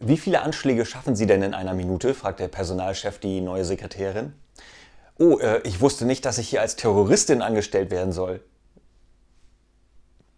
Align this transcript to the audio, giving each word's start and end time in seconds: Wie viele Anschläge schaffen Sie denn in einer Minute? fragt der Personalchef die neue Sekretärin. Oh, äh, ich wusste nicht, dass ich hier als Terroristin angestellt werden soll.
Wie 0.00 0.16
viele 0.16 0.42
Anschläge 0.42 0.84
schaffen 0.84 1.14
Sie 1.14 1.26
denn 1.26 1.42
in 1.42 1.54
einer 1.54 1.74
Minute? 1.74 2.14
fragt 2.14 2.40
der 2.40 2.48
Personalchef 2.48 3.18
die 3.18 3.40
neue 3.40 3.64
Sekretärin. 3.64 4.32
Oh, 5.18 5.38
äh, 5.38 5.60
ich 5.62 5.80
wusste 5.80 6.04
nicht, 6.04 6.24
dass 6.24 6.38
ich 6.38 6.48
hier 6.48 6.60
als 6.60 6.76
Terroristin 6.76 7.42
angestellt 7.42 7.90
werden 7.90 8.12
soll. 8.12 8.40